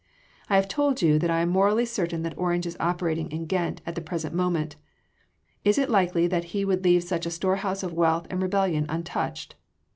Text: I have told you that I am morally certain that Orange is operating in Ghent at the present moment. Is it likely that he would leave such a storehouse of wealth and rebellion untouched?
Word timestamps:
I 0.49 0.55
have 0.55 0.67
told 0.67 1.03
you 1.03 1.19
that 1.19 1.29
I 1.29 1.41
am 1.41 1.49
morally 1.49 1.85
certain 1.85 2.23
that 2.23 2.33
Orange 2.35 2.65
is 2.65 2.75
operating 2.79 3.31
in 3.31 3.45
Ghent 3.45 3.81
at 3.85 3.93
the 3.93 4.01
present 4.01 4.33
moment. 4.33 4.75
Is 5.63 5.77
it 5.77 5.91
likely 5.91 6.25
that 6.25 6.45
he 6.57 6.65
would 6.65 6.83
leave 6.83 7.03
such 7.03 7.27
a 7.27 7.29
storehouse 7.29 7.83
of 7.83 7.93
wealth 7.93 8.25
and 8.31 8.41
rebellion 8.41 8.87
untouched? 8.89 9.53